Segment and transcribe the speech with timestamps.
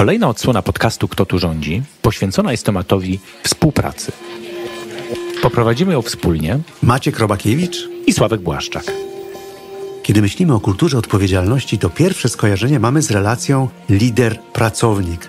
[0.00, 4.12] Kolejna odsłona podcastu Kto tu rządzi poświęcona jest tematowi współpracy.
[5.42, 8.92] Poprowadzimy ją wspólnie Maciek Robakiewicz i Sławek Błaszczak.
[10.02, 15.28] Kiedy myślimy o kulturze odpowiedzialności, to pierwsze skojarzenie mamy z relacją lider-pracownik.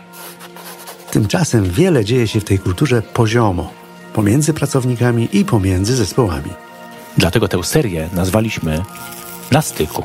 [1.12, 3.74] Tymczasem wiele dzieje się w tej kulturze poziomo,
[4.14, 6.50] pomiędzy pracownikami i pomiędzy zespołami.
[7.18, 8.84] Dlatego tę serię nazwaliśmy
[9.52, 10.04] Na styku.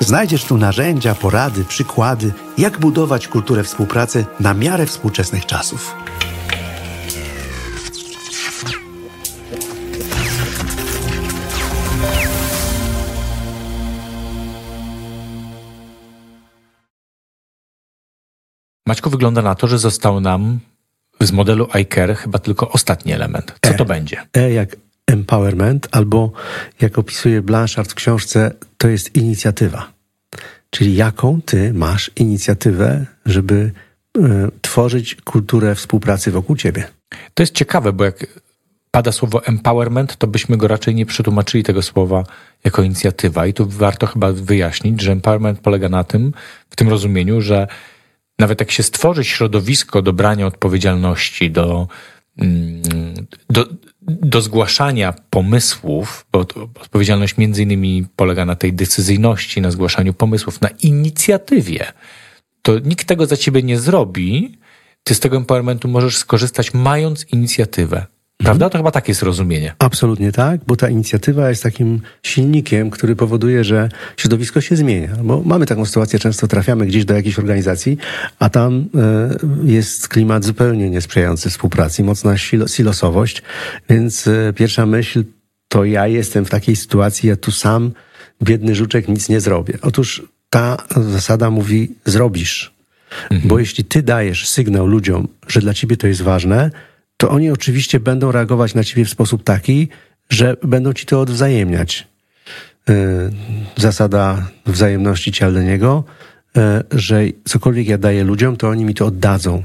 [0.00, 5.94] Znajdziesz tu narzędzia, porady, przykłady, jak budować kulturę współpracy na miarę współczesnych czasów.
[18.86, 20.58] Maćku, wygląda na to, że został nam
[21.20, 23.54] z modelu iCare chyba tylko ostatni element.
[23.62, 24.26] Co to będzie?
[24.36, 24.76] E jak
[25.10, 26.32] empowerment, albo
[26.80, 29.92] jak opisuje Blanchard w książce, to jest inicjatywa.
[30.70, 33.72] Czyli jaką ty masz inicjatywę, żeby
[34.18, 34.20] y,
[34.60, 36.88] tworzyć kulturę współpracy wokół ciebie.
[37.34, 38.26] To jest ciekawe, bo jak
[38.90, 42.24] pada słowo empowerment, to byśmy go raczej nie przetłumaczyli tego słowa
[42.64, 43.46] jako inicjatywa.
[43.46, 46.32] I tu warto chyba wyjaśnić, że empowerment polega na tym,
[46.70, 47.66] w tym rozumieniu, że
[48.38, 51.88] nawet jak się stworzy środowisko do brania odpowiedzialności, do,
[53.50, 53.66] do,
[54.00, 56.38] do zgłaszania pomysłów, bo
[56.80, 61.92] odpowiedzialność między innymi polega na tej decyzyjności, na zgłaszaniu pomysłów, na inicjatywie,
[62.62, 64.58] to nikt tego za ciebie nie zrobi.
[65.04, 68.06] Ty z tego empowermentu możesz skorzystać mając inicjatywę.
[68.44, 68.70] Prawda?
[68.70, 69.74] To chyba takie jest rozumienie.
[69.78, 75.16] Absolutnie tak, bo ta inicjatywa jest takim silnikiem, który powoduje, że środowisko się zmienia.
[75.22, 77.98] Bo mamy taką sytuację, często trafiamy gdzieś do jakiejś organizacji,
[78.38, 82.34] a tam e, jest klimat zupełnie niesprzyjający współpracy, mocna
[82.66, 83.42] silosowość,
[83.88, 85.24] więc e, pierwsza myśl
[85.68, 87.92] to ja jestem w takiej sytuacji, ja tu sam,
[88.42, 89.78] biedny żuczek, nic nie zrobię.
[89.82, 92.74] Otóż ta zasada mówi zrobisz.
[93.30, 93.48] Mhm.
[93.48, 96.70] Bo jeśli ty dajesz sygnał ludziom, że dla ciebie to jest ważne,
[97.20, 99.88] to oni oczywiście będą reagować na ciebie w sposób taki,
[100.30, 102.08] że będą ci to odwzajemniać.
[102.88, 102.94] E,
[103.76, 106.04] zasada wzajemności Cialdeniego,
[106.56, 109.62] e, że cokolwiek ja daję ludziom, to oni mi to oddadzą.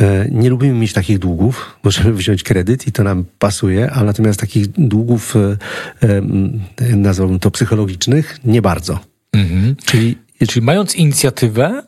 [0.00, 4.40] E, nie lubimy mieć takich długów, możemy wziąć kredyt i to nam pasuje, ale natomiast
[4.40, 5.34] takich długów,
[6.96, 8.98] nazwałbym to psychologicznych, nie bardzo.
[9.32, 9.76] Mhm.
[9.84, 10.18] Czyli,
[10.48, 11.82] Czyli mając inicjatywę,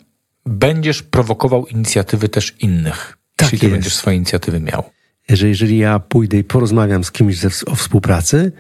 [0.47, 3.18] będziesz prowokował inicjatywy też innych.
[3.39, 4.83] Tak Jeśli ty będziesz swoje inicjatywy miał.
[5.29, 8.53] Że jeżeli ja pójdę i porozmawiam z kimś o współpracy,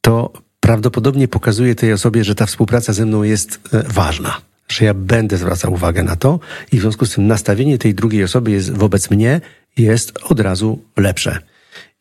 [0.00, 4.40] to prawdopodobnie pokazuję tej osobie, że ta współpraca ze mną jest e, ważna.
[4.68, 6.40] Że ja będę zwracał uwagę na to
[6.72, 9.40] i w związku z tym nastawienie tej drugiej osoby jest wobec mnie
[9.76, 11.38] jest od razu lepsze.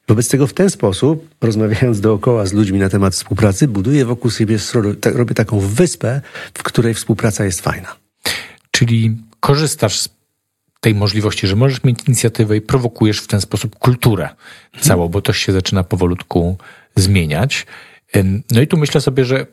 [0.07, 4.57] Wobec tego w ten sposób, rozmawiając dookoła z ludźmi na temat współpracy, buduję wokół siebie,
[5.05, 6.21] robię taką wyspę,
[6.53, 7.95] w której współpraca jest fajna.
[8.71, 10.09] Czyli korzystasz z
[10.83, 14.29] tej możliwości, że możesz mieć inicjatywę i prowokujesz w ten sposób kulturę
[14.79, 16.57] całą, bo to się zaczyna powolutku
[16.95, 17.65] zmieniać.
[18.51, 19.45] No i tu myślę sobie, że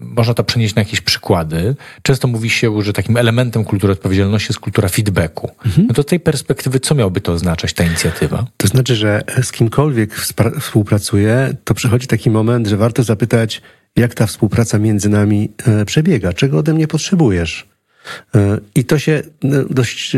[0.00, 1.74] można to przenieść na jakieś przykłady.
[2.02, 5.50] Często mówi się, że takim elementem kultury odpowiedzialności jest kultura feedbacku.
[5.66, 5.86] Mhm.
[5.86, 8.46] No to z tej perspektywy, co miałoby to oznaczać, ta inicjatywa?
[8.56, 10.14] To znaczy, że z kimkolwiek
[10.60, 13.62] współpracuję, to przychodzi taki moment, że warto zapytać,
[13.96, 17.71] jak ta współpraca między nami e, przebiega, czego ode mnie potrzebujesz.
[18.34, 20.16] E, I to się no, dość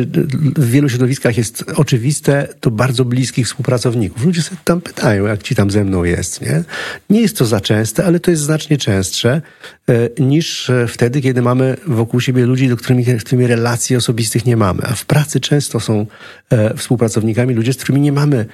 [0.57, 4.25] w wielu środowiskach jest oczywiste do bardzo bliskich współpracowników.
[4.25, 6.41] Ludzie sobie tam pytają, jak ci tam ze mną jest.
[6.41, 6.65] Nie,
[7.11, 9.43] nie jest to za częste, ale to jest znacznie częstsze
[9.89, 14.57] e, niż wtedy, kiedy mamy wokół siebie ludzi, do którymi, z którymi relacji osobistych nie
[14.57, 14.83] mamy.
[14.83, 16.07] A w pracy często są
[16.51, 18.47] e, współpracownikami ludzie, z którymi nie mamy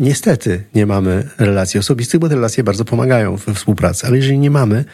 [0.00, 4.50] Niestety nie mamy relacji osobistych, bo te relacje bardzo pomagają we współpracy, ale jeżeli nie
[4.50, 4.84] mamy,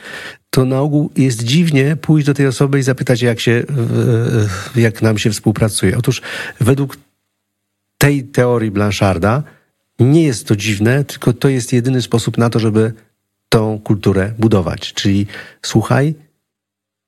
[0.54, 3.62] to na ogół jest dziwnie pójść do tej osoby i zapytać, jak, się,
[4.76, 5.98] jak nam się współpracuje.
[5.98, 6.22] Otóż
[6.60, 6.96] według
[7.98, 9.42] tej teorii Blancharda
[10.00, 12.92] nie jest to dziwne, tylko to jest jedyny sposób na to, żeby
[13.48, 14.92] tą kulturę budować.
[14.92, 15.26] Czyli
[15.62, 16.14] słuchaj,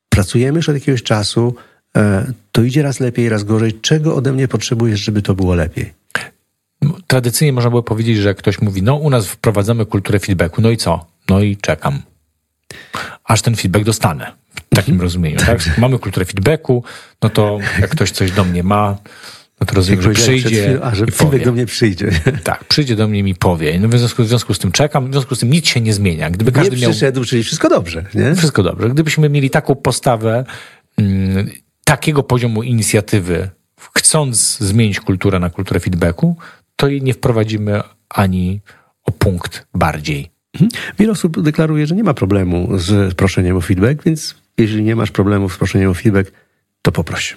[0.08, 1.54] pracujemy już od jakiegoś czasu,
[1.96, 3.80] e, to idzie raz lepiej, raz gorzej.
[3.80, 5.92] Czego ode mnie potrzebujesz, żeby to było lepiej?
[7.06, 10.76] Tradycyjnie można było powiedzieć, że ktoś mówi, no u nas wprowadzamy kulturę feedbacku, no i
[10.76, 11.06] co?
[11.28, 12.02] No i czekam
[13.26, 14.32] aż ten feedback dostanę.
[14.54, 15.00] W takim mhm.
[15.00, 15.38] rozumieniu.
[15.38, 15.78] Tak?
[15.78, 16.84] Mamy kulturę feedbacku,
[17.22, 18.96] no to jak ktoś coś do mnie ma,
[19.60, 20.78] no to rozumiem, że przyjdzie.
[20.82, 22.10] A, że i feedback do mnie przyjdzie.
[22.44, 23.78] Tak, przyjdzie do mnie i mi powie.
[23.80, 25.94] No w, związku, w związku z tym czekam, w związku z tym nic się nie
[25.94, 26.30] zmienia.
[26.30, 27.24] Gdyby każdy nie przyszedł, miał...
[27.24, 28.04] czyli wszystko dobrze.
[28.14, 28.34] Nie?
[28.34, 28.90] Wszystko dobrze.
[28.90, 30.44] Gdybyśmy mieli taką postawę,
[30.96, 31.50] mm,
[31.84, 33.50] takiego poziomu inicjatywy,
[33.96, 36.36] chcąc zmienić kulturę na kulturę feedbacku,
[36.76, 38.60] to jej nie wprowadzimy ani
[39.04, 40.35] o punkt bardziej.
[40.60, 40.70] Mhm.
[40.98, 45.10] Wiele osób deklaruje, że nie ma problemu z proszeniem o feedback, więc jeżeli nie masz
[45.10, 46.32] problemu z proszeniem o feedback,
[46.82, 47.36] to poproś.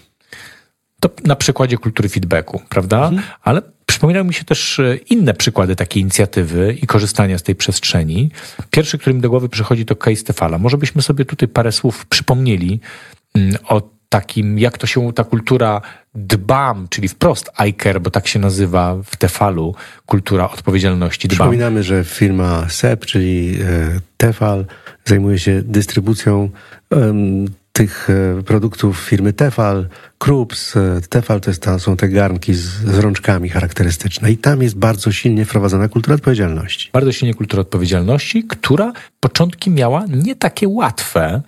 [1.00, 3.08] To na przykładzie kultury feedbacku, prawda?
[3.08, 3.24] Mhm.
[3.42, 8.32] Ale przypominają mi się też e, inne przykłady takiej inicjatywy i korzystania z tej przestrzeni.
[8.72, 10.58] Pierwszy, który mi do głowy przychodzi, to case Tefala.
[10.58, 12.80] Może byśmy sobie tutaj parę słów przypomnieli
[13.36, 15.82] mm, o takim, jak to się ta kultura
[16.16, 19.76] dbam, czyli wprost iCare, bo tak się nazywa w Tefalu,
[20.06, 21.38] kultura odpowiedzialności dbam.
[21.38, 24.66] Przypominamy, że firma SEP, czyli e, Tefal,
[25.06, 26.50] zajmuje się dystrybucją
[26.90, 30.76] um, tych e, produktów firmy Tefal, Krups.
[30.76, 34.76] E, Tefal to, jest to są te garnki z, z rączkami charakterystyczne i tam jest
[34.76, 36.90] bardzo silnie wprowadzona kultura odpowiedzialności.
[36.94, 41.42] Bardzo silnie kultura odpowiedzialności, która początki miała nie takie łatwe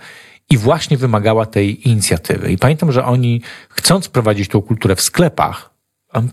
[0.51, 2.51] i właśnie wymagała tej inicjatywy.
[2.51, 5.69] I pamiętam, że oni, chcąc prowadzić tą kulturę w sklepach,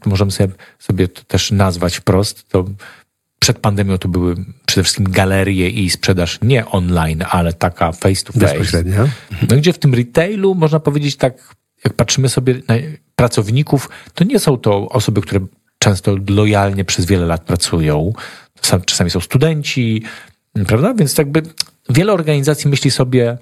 [0.06, 2.64] możemy sobie, sobie to też nazwać wprost, to
[3.38, 4.36] przed pandemią to były
[4.66, 8.46] przede wszystkim galerie i sprzedaż nie online, ale taka face to face.
[8.46, 9.08] Bezpośrednio.
[9.50, 11.54] No, gdzie w tym retailu można powiedzieć tak,
[11.84, 12.74] jak patrzymy sobie na
[13.16, 15.40] pracowników, to nie są to osoby, które
[15.78, 18.12] często lojalnie przez wiele lat pracują.
[18.86, 20.02] Czasami są studenci,
[20.66, 20.94] prawda?
[20.94, 21.42] Więc jakby
[21.88, 23.38] wiele organizacji myśli sobie,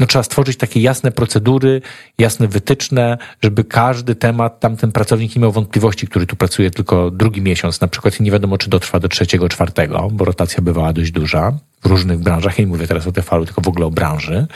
[0.00, 1.82] no trzeba stworzyć takie jasne procedury,
[2.18, 7.42] jasne wytyczne, żeby każdy temat, tamten pracownik nie miał wątpliwości, który tu pracuje tylko drugi
[7.42, 11.52] miesiąc, na przykład nie wiadomo, czy dotrwa do trzeciego, czwartego, bo rotacja bywała dość duża
[11.82, 14.46] w różnych branżach, ja nie mówię teraz o TFL, tylko w ogóle o branży,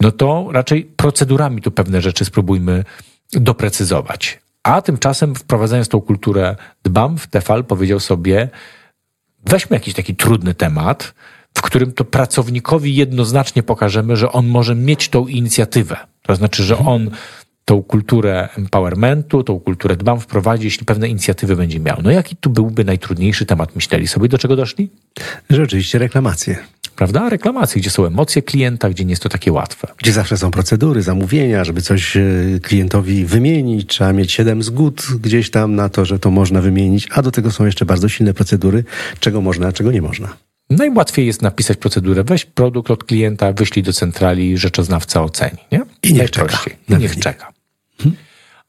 [0.00, 2.84] no to raczej procedurami tu pewne rzeczy spróbujmy
[3.32, 4.40] doprecyzować.
[4.62, 8.48] A tymczasem wprowadzając tą kulturę dbam, w TFL powiedział sobie,
[9.46, 11.14] weźmy jakiś taki trudny temat,
[11.54, 15.96] w którym to pracownikowi jednoznacznie pokażemy, że on może mieć tą inicjatywę.
[16.22, 17.10] To znaczy, że on
[17.64, 21.96] tą kulturę empowermentu, tą kulturę dbam wprowadzi, jeśli pewne inicjatywy będzie miał.
[22.02, 23.74] No jaki tu byłby najtrudniejszy temat?
[23.74, 24.90] Myśleli sobie, do czego doszli?
[25.50, 26.58] Że oczywiście reklamacje.
[26.96, 27.28] Prawda?
[27.28, 29.88] Reklamacje, gdzie są emocje klienta, gdzie nie jest to takie łatwe.
[29.96, 32.22] Gdzie zawsze są procedury, zamówienia, żeby coś e,
[32.62, 37.22] klientowi wymienić, trzeba mieć siedem zgód gdzieś tam na to, że to można wymienić, a
[37.22, 38.84] do tego są jeszcze bardzo silne procedury,
[39.20, 40.36] czego można, a czego nie można.
[40.76, 42.24] Najłatwiej jest napisać procedurę.
[42.24, 45.58] Weź produkt od klienta, wyślij do centrali, rzeczoznawca oceni.
[45.72, 45.80] Nie?
[46.02, 46.58] I niech czeka.
[46.88, 47.52] I niech czeka.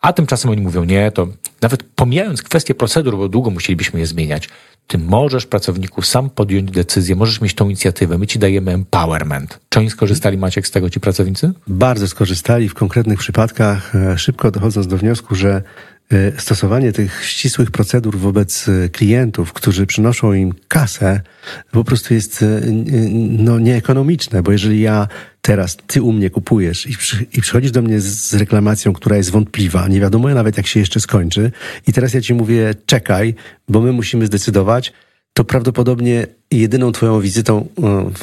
[0.02, 1.28] A tymczasem oni mówią, nie, to
[1.62, 4.50] nawet pomijając kwestię procedur, bo długo musielibyśmy je zmieniać,
[4.88, 9.60] ty możesz pracowniku sam podjąć decyzję, możesz mieć tą inicjatywę, my ci dajemy empowerment.
[9.70, 11.52] Czy oni skorzystali, Maciek, z tego ci pracownicy?
[11.68, 15.62] Bardzo skorzystali w konkretnych przypadkach, e, szybko dochodząc do wniosku, że
[16.38, 21.22] stosowanie tych ścisłych procedur wobec e, klientów, którzy przynoszą im kasę,
[21.72, 22.62] po prostu jest e,
[23.30, 25.08] no, nieekonomiczne, bo jeżeli ja
[25.42, 29.32] teraz, ty u mnie kupujesz i, przy, i przychodzisz do mnie z reklamacją, która jest
[29.32, 31.52] wątpliwa, nie wiadomo nawet jak się jeszcze skończy
[31.88, 33.36] i teraz ja ci mówię czekaj,
[33.70, 34.94] bo my musimy zdecydować,
[35.34, 37.68] to prawdopodobnie jedyną twoją wizytą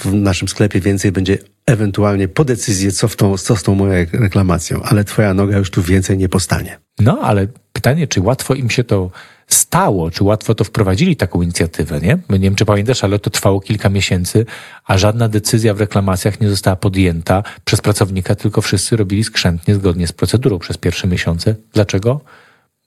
[0.05, 4.07] w naszym sklepie więcej będzie ewentualnie po decyzję, co, w tą, co z tą moją
[4.13, 6.79] reklamacją, ale twoja noga już tu więcej nie postanie.
[6.99, 9.11] No, ale pytanie, czy łatwo im się to
[9.47, 12.19] stało, czy łatwo to wprowadzili taką inicjatywę, nie?
[12.31, 14.47] Nie wiem, czy pamiętasz, ale to trwało kilka miesięcy,
[14.85, 20.07] a żadna decyzja w reklamacjach nie została podjęta przez pracownika, tylko wszyscy robili skrzętnie, zgodnie
[20.07, 21.55] z procedurą przez pierwsze miesiące.
[21.73, 22.21] Dlaczego?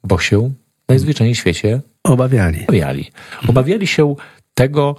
[0.04, 0.52] Bo się
[0.90, 2.64] najzwyczajniej w świecie obawiali.
[2.64, 3.12] Obawiali,
[3.48, 4.16] obawiali się
[4.54, 4.96] tego,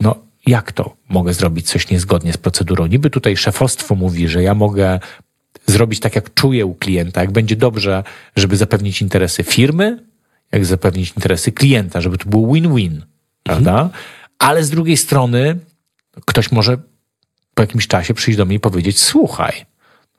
[0.00, 2.86] no jak to mogę zrobić coś niezgodnie z procedurą?
[2.86, 5.00] Niby tutaj szefostwo mówi, że ja mogę
[5.66, 8.04] zrobić tak, jak czuję u klienta, jak będzie dobrze,
[8.36, 10.04] żeby zapewnić interesy firmy,
[10.52, 13.02] jak zapewnić interesy klienta, żeby to było win-win,
[13.42, 13.72] prawda?
[13.72, 13.90] Mhm.
[14.38, 15.58] Ale z drugiej strony
[16.26, 16.78] ktoś może
[17.54, 19.66] po jakimś czasie przyjść do mnie i powiedzieć, słuchaj,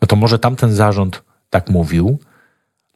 [0.01, 2.19] no to może tamten zarząd tak mówił,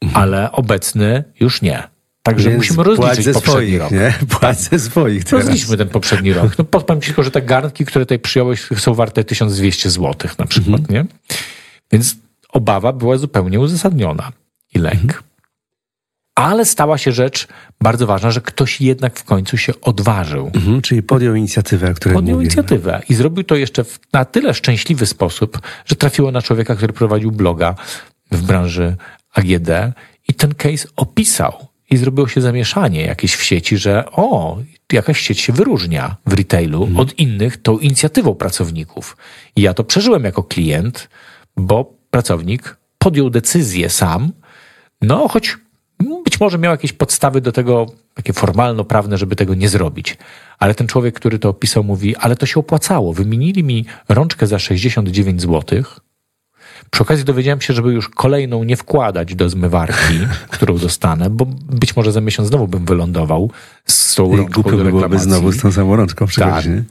[0.02, 0.22] mhm.
[0.22, 1.93] ale obecny już nie.
[2.24, 3.90] Także Więc musimy rozliczyć poprzedni swoich, rok.
[3.90, 4.14] Nie?
[4.38, 5.46] Płać ze swoich teraz.
[5.46, 6.58] Rozliczmy ten poprzedni rok.
[6.58, 10.46] No powiem ci tylko, że te garnki, które tutaj przyjąłeś są warte 1200 zł na
[10.46, 10.94] przykład, mhm.
[10.94, 11.04] nie?
[11.92, 12.16] Więc
[12.48, 14.32] obawa była zupełnie uzasadniona
[14.74, 15.02] i lęk.
[15.02, 15.22] Mhm.
[16.34, 17.48] Ale stała się rzecz
[17.80, 20.50] bardzo ważna, że ktoś jednak w końcu się odważył.
[20.54, 25.06] Mhm, czyli podjął inicjatywę, której Podjął inicjatywę i zrobił to jeszcze w na tyle szczęśliwy
[25.06, 27.74] sposób, że trafiło na człowieka, który prowadził bloga
[28.30, 28.96] w branży
[29.34, 29.68] AGD
[30.28, 31.73] i ten case opisał.
[31.90, 34.58] I zrobiło się zamieszanie jakieś w sieci, że o,
[34.92, 37.00] jakaś sieć się wyróżnia w retailu mhm.
[37.00, 39.16] od innych tą inicjatywą pracowników.
[39.56, 41.08] I ja to przeżyłem jako klient,
[41.56, 44.32] bo pracownik podjął decyzję sam,
[45.02, 45.56] no choć
[46.24, 50.16] być może miał jakieś podstawy do tego, takie formalno-prawne, żeby tego nie zrobić.
[50.58, 53.12] Ale ten człowiek, który to opisał, mówi, ale to się opłacało.
[53.12, 56.00] Wymienili mi rączkę za 69 złotych,
[56.90, 60.18] przy okazji dowiedziałem się, żeby już kolejną nie wkładać do zmywarki,
[60.50, 63.50] którą dostanę, bo być może za miesiąc znowu bym wylądował
[63.86, 66.66] z tą rączką Głupio by byłoby znowu z tą samą rączką tak.
[66.66, 66.84] nie?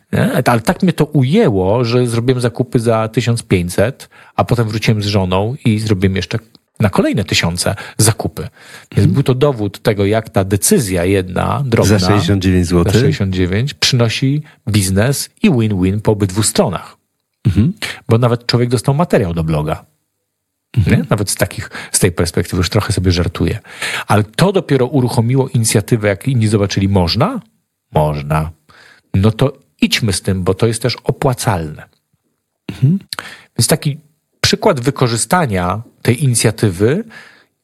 [0.46, 5.56] Ale tak mnie to ujęło, że zrobiłem zakupy za 1500, a potem wróciłem z żoną
[5.66, 6.40] i zrobiłem jeszcze
[6.80, 8.48] na kolejne tysiące zakupy.
[8.96, 12.94] Więc był to dowód tego, jak ta decyzja jedna, drobna, Za 69 zł.
[12.94, 17.03] za 69, przynosi biznes i win-win po obydwu stronach.
[18.10, 19.86] Bo nawet człowiek dostał materiał do bloga.
[20.88, 21.06] Nie?
[21.10, 23.60] Nawet z takich, z tej perspektywy już trochę sobie żartuję.
[24.08, 27.42] Ale to dopiero uruchomiło inicjatywę, jak inni zobaczyli, można?
[27.94, 28.52] Można.
[29.14, 31.90] No to idźmy z tym, bo to jest też opłacalne.
[33.58, 33.98] Więc taki
[34.42, 37.04] przykład wykorzystania tej inicjatywy,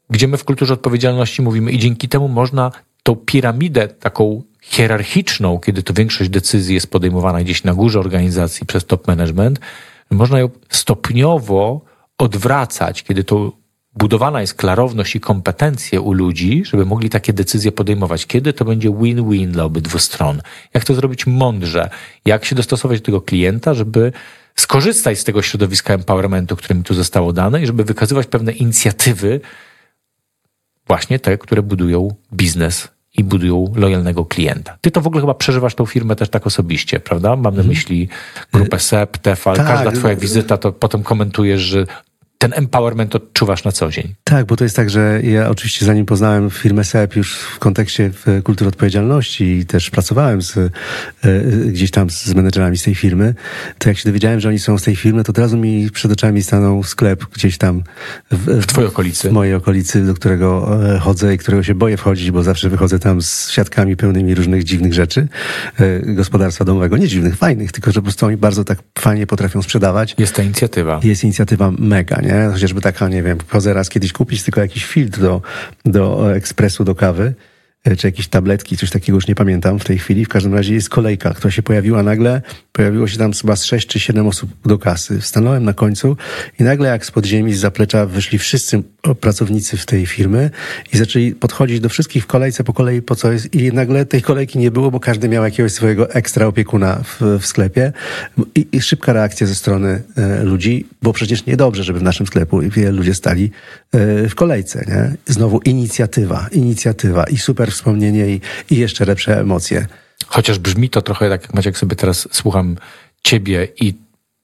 [0.10, 2.72] gdzie my w kulturze odpowiedzialności mówimy i dzięki temu można
[3.04, 8.86] tą piramidę taką hierarchiczną, kiedy to większość decyzji jest podejmowana gdzieś na górze organizacji przez
[8.86, 9.60] top management,
[10.12, 11.82] można ją stopniowo
[12.18, 13.52] odwracać, kiedy to
[13.96, 18.26] budowana jest klarowność i kompetencje u ludzi, żeby mogli takie decyzje podejmować.
[18.26, 20.42] Kiedy to będzie win-win dla obydwu stron?
[20.74, 21.90] Jak to zrobić mądrze?
[22.26, 24.12] Jak się dostosować do tego klienta, żeby
[24.56, 29.42] skorzystać z tego środowiska empowermentu, które mi tu zostało dane i żeby wykazywać pewne inicjatywy,
[30.88, 34.78] właśnie te, które budują biznes i budują lojalnego klienta.
[34.82, 37.36] Ty to w ogóle chyba przeżywasz tą firmę też tak osobiście, prawda?
[37.36, 38.10] Mam na myśli
[38.54, 39.68] grupę SEP, Tefal, Tak.
[39.68, 41.86] każda twoja wizyta, to potem komentujesz, że
[42.42, 44.16] ten empowerment odczuwasz na co dzień.
[44.24, 48.12] Tak, bo to jest tak, że ja oczywiście zanim poznałem firmę SEP już w kontekście
[48.44, 50.70] kultury odpowiedzialności i też pracowałem z, e,
[51.68, 53.34] gdzieś tam z menedżerami z tej firmy,
[53.78, 56.12] to jak się dowiedziałem, że oni są z tej firmy, to od razu mi przed
[56.12, 57.84] oczami stanął sklep gdzieś tam
[58.32, 59.30] w, W twojej okolicy.
[59.30, 63.00] w mojej okolicy, do którego e, chodzę i którego się boję wchodzić, bo zawsze wychodzę
[63.00, 65.28] tam z siatkami pełnymi różnych dziwnych rzeczy
[65.80, 66.98] e, gospodarstwa domowego.
[66.98, 70.16] Nie dziwnych, fajnych, tylko że po prostu oni bardzo tak fajnie potrafią sprzedawać.
[70.18, 71.00] Jest ta inicjatywa.
[71.04, 72.29] Jest inicjatywa mega, nie?
[72.52, 75.42] Chociażby taka, nie wiem, chodzę raz kiedyś kupić tylko jakiś filtr do,
[75.86, 77.34] do ekspresu, do kawy, e,
[77.98, 80.26] czy jakieś tabletki, coś takiego już nie pamiętam w tej chwili.
[80.26, 82.42] W każdym razie jest kolejka, która się pojawiła nagle.
[82.72, 85.22] Pojawiło się tam chyba z sześć czy siedem osób do kasy.
[85.22, 86.18] Stanąłem na końcu
[86.60, 88.84] i nagle jak z podziemi, z zaplecza wyszli wszyscy
[89.20, 90.50] pracownicy w tej firmy
[90.94, 93.56] i zaczęli podchodzić do wszystkich w kolejce po kolei, po co jest.
[93.56, 97.46] I nagle tej kolejki nie było, bo każdy miał jakiegoś swojego ekstra opiekuna w, w
[97.46, 97.94] sklepie.
[98.56, 102.62] I, I szybka reakcja ze strony e, ludzi, bo przecież niedobrze, żeby w naszym sklepu
[102.92, 103.52] ludzie stali
[103.89, 103.89] e,
[104.30, 104.86] w kolejce.
[104.88, 105.16] Nie?
[105.34, 109.88] Znowu inicjatywa, inicjatywa i super wspomnienie i, i jeszcze lepsze emocje.
[110.28, 112.76] Chociaż brzmi to trochę tak, jak Maciek sobie teraz słucham
[113.24, 113.94] ciebie i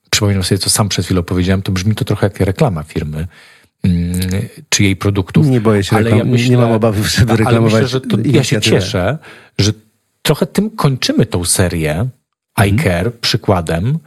[0.10, 3.28] przypominam sobie, co sam przed chwilą powiedziałem, to brzmi to trochę jak reklama firmy
[3.84, 4.14] mm,
[4.70, 5.48] czy jej produktów.
[5.48, 8.44] Nie boję się reklam- nie- nie mam obawy, żeby ale reklamować myślę, że to ja
[8.44, 9.18] się cieszę,
[9.58, 9.72] że
[10.22, 12.08] trochę tym kończymy tą serię
[12.56, 13.98] iCare przykładem.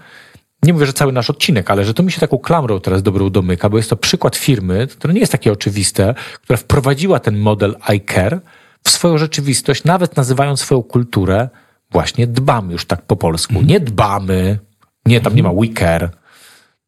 [0.62, 3.30] Nie mówię, że cały nasz odcinek, ale że to mi się taką klamrą teraz dobrą
[3.30, 7.76] domyka, bo jest to przykład firmy, które nie jest takie oczywiste, która wprowadziła ten model
[7.80, 8.40] iCare
[8.84, 11.48] w swoją rzeczywistość, nawet nazywając swoją kulturę
[11.90, 13.52] właśnie dbamy już tak po polsku.
[13.52, 13.66] Mhm.
[13.66, 14.58] Nie dbamy,
[15.06, 16.10] nie, tam nie ma we care,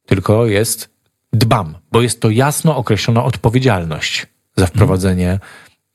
[0.06, 0.90] tylko jest
[1.32, 5.38] dbam, bo jest to jasno określona odpowiedzialność za wprowadzenie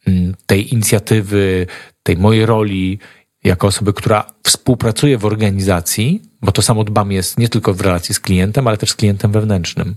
[0.08, 1.68] mm, tej inicjatywy,
[2.04, 3.00] tej mojej roli
[3.46, 8.16] jako osoby, która współpracuje w organizacji, bo to samo dbam jest nie tylko w relacji
[8.16, 9.96] z klientem, ale też z klientem wewnętrznym.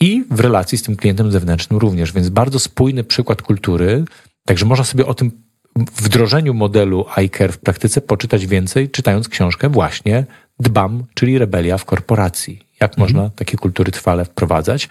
[0.00, 4.04] I w relacji z tym klientem zewnętrznym również, więc bardzo spójny przykład kultury.
[4.44, 5.30] Także można sobie o tym
[5.76, 10.26] wdrożeniu modelu iCare w praktyce poczytać więcej, czytając książkę właśnie
[10.60, 12.68] Dbam, czyli Rebelia w korporacji.
[12.80, 14.88] Jak można takie kultury trwale wprowadzać.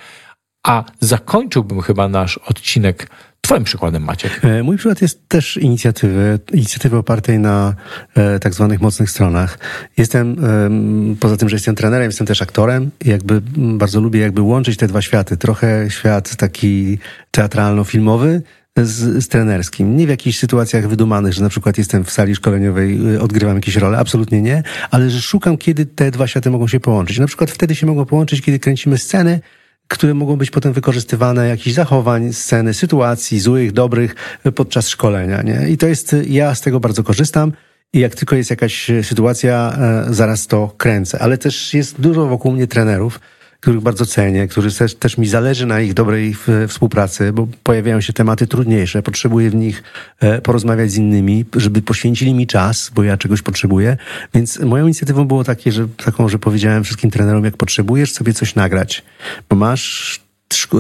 [0.63, 3.09] A zakończyłbym chyba nasz odcinek
[3.47, 4.39] Twoim przykładem, Maciek.
[4.43, 7.73] E, Mój przykład jest też inicjatywy, inicjatywy opartej na
[8.15, 9.59] e, tak zwanych mocnych stronach.
[9.97, 14.41] Jestem, em, poza tym, że jestem trenerem, jestem też aktorem i jakby bardzo lubię jakby
[14.41, 15.37] łączyć te dwa światy.
[15.37, 16.97] Trochę świat taki
[17.31, 18.41] teatralno-filmowy
[18.77, 19.97] z, z trenerskim.
[19.97, 23.75] Nie w jakichś sytuacjach wydumanych, że na przykład jestem w sali szkoleniowej, y, odgrywam jakieś
[23.75, 27.19] role, absolutnie nie, ale że szukam, kiedy te dwa światy mogą się połączyć.
[27.19, 29.39] Na przykład wtedy się mogą połączyć, kiedy kręcimy sceny,
[29.87, 34.15] które mogą być potem wykorzystywane, jakichś zachowań, sceny, sytuacji złych, dobrych
[34.45, 35.41] y, podczas szkolenia.
[35.41, 35.69] Nie?
[35.69, 37.51] I to jest, y, ja z tego bardzo korzystam.
[37.93, 41.19] I jak tylko jest jakaś y, sytuacja, e, zaraz to kręcę.
[41.19, 43.19] Ale też jest dużo wokół mnie trenerów,
[43.67, 46.35] których bardzo cenię, którzy też, też mi zależy na ich dobrej
[46.67, 49.03] współpracy, bo pojawiają się tematy trudniejsze.
[49.03, 49.83] Potrzebuję w nich
[50.19, 53.97] e, porozmawiać z innymi, żeby poświęcili mi czas, bo ja czegoś potrzebuję.
[54.33, 58.55] Więc moją inicjatywą było takie, że taką, że powiedziałem wszystkim trenerom, jak potrzebujesz sobie coś
[58.55, 59.03] nagrać,
[59.49, 60.19] bo masz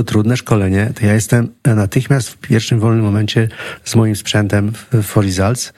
[0.05, 3.47] trudne szkolenie, to ja jestem natychmiast w pierwszym wolnym momencie
[3.83, 5.73] z moim sprzętem w For Results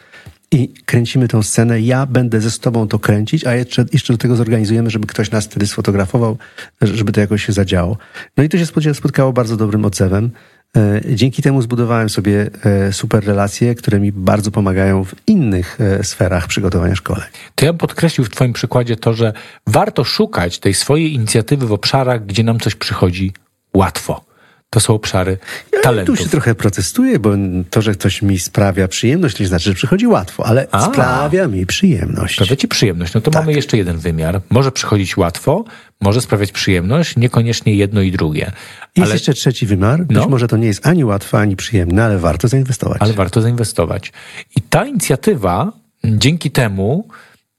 [0.52, 1.82] i kręcimy tą scenę.
[1.82, 5.46] Ja będę ze sobą to kręcić, a jeszcze, jeszcze do tego zorganizujemy, żeby ktoś nas
[5.46, 6.38] wtedy sfotografował,
[6.82, 7.98] żeby to jakoś się zadziało.
[8.38, 10.32] No i to się spotkało, spotkało bardzo dobrym odzewem.
[10.78, 16.04] E, Dzięki temu zbudowałem sobie e, super relacje, które mi bardzo pomagają w innych e,
[16.04, 17.28] sferach przygotowania szkoleń.
[17.56, 19.34] To ja bym podkreślił w Twoim przykładzie to, że
[19.68, 23.34] warto szukać tej swojej inicjatywy w obszarach, gdzie nam coś przychodzi
[23.74, 24.29] łatwo.
[24.70, 25.38] To są obszary
[25.74, 26.18] Ja talentów.
[26.18, 27.30] tu się trochę protestuję, bo
[27.70, 30.86] to, że ktoś mi sprawia przyjemność, nie znaczy, że przychodzi łatwo, ale A.
[30.86, 32.34] sprawia mi przyjemność.
[32.34, 33.14] Sprawia ci przyjemność.
[33.14, 33.42] No to Tak.
[33.44, 34.42] mamy jeszcze jeden wymiar.
[34.50, 35.66] Może przychodzić łatwo,
[36.02, 38.52] może sprawiać przyjemność, niekoniecznie jedno i drugie.
[38.96, 40.04] Jest Ale, jeszcze trzeci wymiar.
[40.06, 40.28] Być No.
[40.30, 42.98] może to nie jest ani łatwe, ani przyjemne, ale warto zainwestować.
[43.02, 44.12] ale warto zainwestować.
[44.56, 45.72] I ta inicjatywa
[46.04, 47.08] dzięki temu,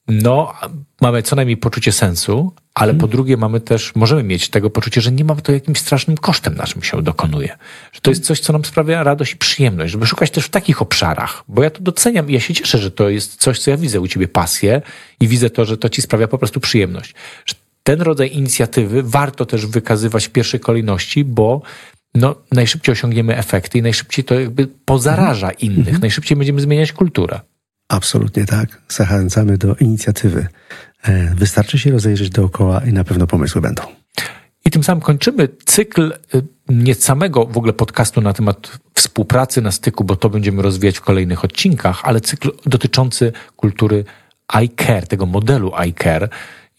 [0.09, 0.53] no,
[1.01, 5.13] mamy co najmniej poczucie sensu, ale po drugie mamy też, możemy mieć tego poczucie, że
[5.13, 7.59] nie ma to jakimś strasznym kosztem naszym się dokonuje.
[7.93, 10.83] Że to jest coś, co nam sprawia radość i przyjemność, żeby szukać też w takich
[10.83, 13.77] obszarach, bo ja to doceniam i ja się cieszę, że to jest coś, co ja
[13.77, 14.83] widzę u ciebie pasję
[15.21, 17.15] i widzę to, że to ci sprawia po prostu przyjemność.
[17.47, 21.63] Że ten rodzaj inicjatywy warto też wykazywać w pierwszej kolejności, bo
[22.15, 27.41] no, najszybciej osiągniemy efekty i najszybciej to jakby pozaraża innych, najszybciej będziemy zmieniać kulturę.
[27.89, 28.83] Absolutnie tak.
[28.89, 30.47] Zachęcamy do inicjatywy.
[31.03, 33.83] E, Wystarczy się rozejrzeć dookoła i na pewno pomysły będą.
[34.65, 39.73] I tym samym kończymy cykl y, nie samego w ogóle podcastu na temat współpracy na
[39.73, 44.05] styku, bo to będziemy rozwijać w kolejnych odcinkach, ale cykl dotyczący kultury
[44.49, 46.29] iCare, tego modelu iCare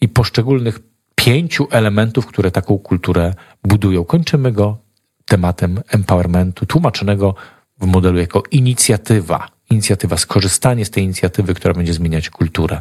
[0.00, 0.80] i poszczególnych
[1.14, 4.04] pięciu elementów, które taką kulturę budują.
[4.04, 4.78] Kończymy go
[5.24, 7.34] tematem empowermentu, tłumaczonego
[7.80, 9.48] w modelu jako inicjatywa.
[9.70, 12.80] Inicjatywa, skorzystanie z tej inicjatywy, która będzie zmieniać kulturę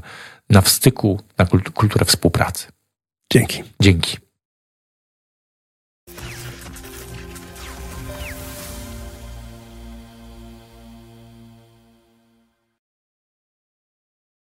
[0.50, 2.67] na wstyku, na kult- kulturę współpracy.
[3.33, 3.63] Dzięki.
[3.81, 4.17] Dzięki.